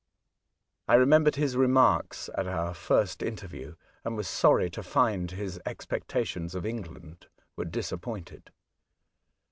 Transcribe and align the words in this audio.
I 0.87 0.95
remembered 0.95 1.35
his 1.35 1.55
remarks 1.55 2.27
at 2.35 2.47
our 2.47 2.73
first 2.73 3.21
interview, 3.21 3.75
and 4.03 4.17
was 4.17 4.27
sorry 4.27 4.67
to 4.71 4.81
find 4.81 5.29
his 5.29 5.61
expectations 5.63 6.55
of 6.55 6.65
England 6.65 7.27
were 7.55 7.65
disappointed. 7.65 8.49